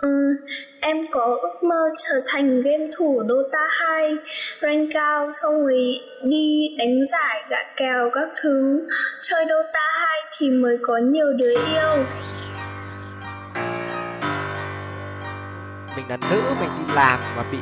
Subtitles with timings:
[0.00, 0.36] Ừ,
[0.80, 4.14] em có ước mơ trở thành game thủ Dota 2
[4.62, 8.86] rank cao xong rồi đi đánh giải gạ kèo các thứ.
[9.22, 10.08] Chơi Dota 2
[10.38, 12.04] thì mới có nhiều đứa yêu.
[15.96, 17.58] Mình là nữ mình đi làm mà bị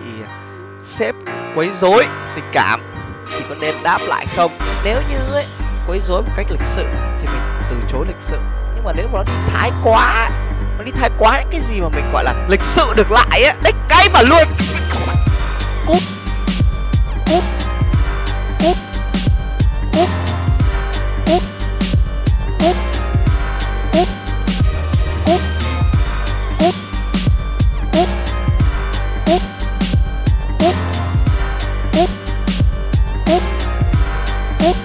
[0.84, 1.14] sếp
[1.56, 2.04] quấy rối
[2.36, 2.80] tình cảm.
[3.32, 4.50] Thì có nên đáp lại không?
[4.84, 5.44] Nếu như ấy
[5.88, 6.82] quấy rối một cách lịch sự
[7.20, 8.36] thì mình từ chối lịch sự.
[8.74, 10.30] Nhưng mà nếu mà nó đi thái quá
[10.78, 13.42] nó đi thái quá những cái gì mà mình gọi là lịch sự được lại
[13.42, 14.44] á đấy cái mà luôn
[15.86, 16.02] cút
[17.26, 17.44] cút cút
[18.60, 18.76] cút
[19.92, 20.08] cút cút
[21.26, 21.46] cút cút cút
[26.32, 27.56] cút cút
[30.62, 30.76] cút
[31.92, 32.10] cút
[33.28, 33.36] cút
[34.58, 34.76] cút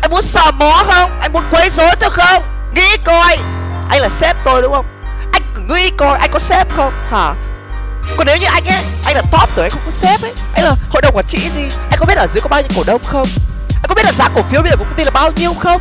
[0.00, 3.36] anh muốn xả mó không anh muốn quấy rối tôi không nghĩ coi.
[3.90, 4.86] Anh là sếp tôi đúng không?
[5.32, 6.92] Anh cứ nghĩ coi anh có sếp không?
[7.10, 7.34] Hả?
[8.16, 10.34] Còn nếu như anh ấy, anh là top rồi anh không có sếp ấy.
[10.54, 11.68] Anh là hội đồng quản trị gì?
[11.90, 13.28] Anh có biết ở dưới có bao nhiêu cổ đông không?
[13.70, 15.54] Anh có biết là giá cổ phiếu bây giờ của công ty là bao nhiêu
[15.60, 15.80] không?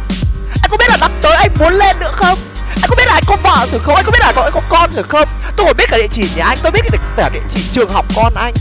[0.61, 2.37] Anh có biết là năm tới anh muốn lên nữa không?
[2.69, 3.95] Anh có biết là anh có vợ rồi không?
[3.95, 5.27] Anh có biết là anh có con rồi không?
[5.55, 6.81] Tôi còn biết cả địa chỉ nhà anh, tôi biết
[7.17, 8.53] cả địa chỉ trường học con anh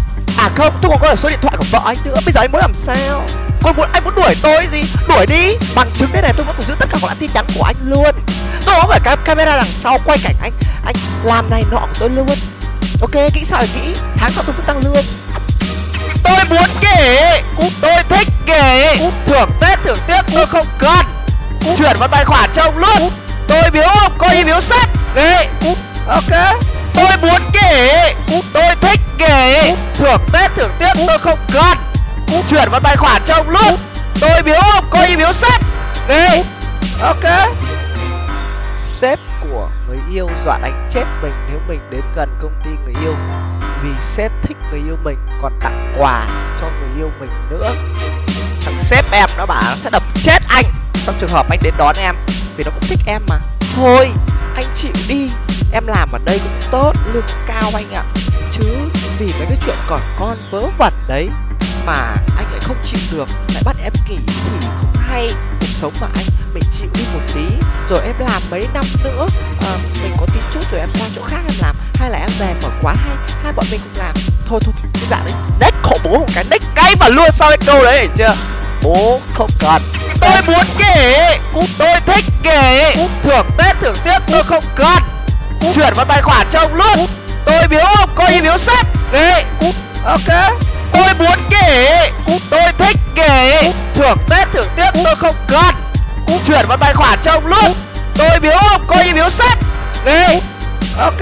[0.47, 2.14] à không tôi còn có là số điện thoại của vợ anh nữa.
[2.25, 3.22] Bây giờ anh muốn làm sao?
[3.62, 4.84] Còn muốn anh muốn đuổi tôi gì?
[5.08, 5.56] Đuổi đi.
[5.75, 7.77] Bằng chứng đây này tôi vẫn còn giữ tất cả các tin nhắn của anh
[7.84, 8.14] luôn.
[8.64, 10.52] Tôi có cả cam camera đằng sau quay cảnh anh.
[10.84, 12.27] Anh làm này nọ của tôi luôn.
[13.00, 15.05] Ok nghĩ sao thì nghĩ tháng sau tôi cứ tăng lương.
[16.24, 21.06] Tôi muốn nghỉ tôi thích nghỉ thưởng tết thưởng tiếc tôi không cần.
[21.78, 23.11] Chuyển vào tài khoản cho ông luôn.
[23.48, 24.89] Tôi biếu ông coi như biếu sếp.
[25.14, 25.74] Nghỉ
[26.06, 26.56] ok.
[26.94, 28.95] Tôi muốn nghỉ tôi thích
[30.06, 31.78] thưởng tết thưởng tiếc tôi không cần.
[32.50, 33.76] Chuyển vào tài khoản cho ông luôn
[34.20, 35.60] tôi biếu ông coi biếu sếp.
[36.08, 36.44] Nghỉ
[37.00, 37.48] ok.
[39.00, 42.94] Sếp của người yêu dọa đánh chết mình nếu mình đến gần công ty người
[43.02, 43.14] yêu.
[43.82, 46.27] Vì sếp thích người yêu mình còn tặng quà
[46.60, 47.72] cho người yêu mình nữa.
[48.64, 50.64] Thằng sếp em nó bảo nó sẽ đập chết anh.
[51.06, 52.14] Trong trường hợp anh đến đón em
[52.56, 53.36] vì nó cũng thích em mà.
[53.77, 54.11] Thôi
[54.55, 55.30] anh chịu đi.
[55.72, 58.02] Em làm ở đây cũng tốt lương cao anh ạ.
[58.52, 61.28] Chứ vì mấy cái chuyện còn con vớ vẩn đấy
[61.86, 63.28] mà anh lại không chịu được.
[63.54, 65.28] Lại bắt em nghỉ thì không hay
[65.60, 67.66] cuộc sống mà anh mình chịu đi một tí.
[67.90, 69.27] Rồi em làm mấy năm nữa
[69.60, 71.77] à, mình có tí chút rồi em qua chỗ khác em làm.
[71.94, 74.14] Hay là em về mở quán hay hai bọn mình cùng làm.
[74.48, 75.34] Thôi thôi, thôi cái dạng đấy.
[75.60, 78.34] Nét khổ bố một cái nét cay mà luôn sau cái câu đấy chưa?
[78.83, 79.83] Bố không cần.
[80.20, 81.16] Tôi muốn nghỉ
[81.78, 85.02] tôi thích nghỉ thưởng tết thưởng tiếp tôi không cần.
[85.74, 87.06] Chuyển vào tài khoản cho ông luôn.
[87.44, 89.72] Tôi biếu ông coi như biếu sếp nghỉ
[90.04, 90.52] ok.
[90.92, 91.86] Tôi muốn nghỉ
[92.50, 95.74] tôi thích nghỉ thưởng tết thưởng tiếc tôi không cần.
[96.46, 97.72] Chuyển vào tài khoản cho ông luôn.
[98.18, 99.58] Tôi biếu ông coi như biếu sếp.
[100.04, 100.40] Nghỉ
[100.98, 101.20] ok.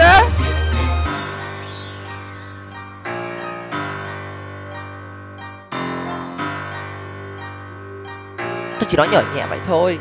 [8.80, 9.98] Tôi chỉ nói nhỏ nhẹ vậy thôi.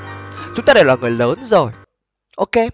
[0.56, 1.72] Chúng ta đều là người lớn rồi.
[2.38, 2.72] Ok